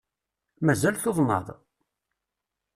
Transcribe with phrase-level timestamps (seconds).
[0.65, 1.47] Mazal tuḍneḍ?